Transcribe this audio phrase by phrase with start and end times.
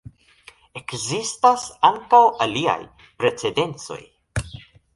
[0.79, 2.79] Ekzistas ankaŭ aliaj
[3.21, 4.03] precedencoj.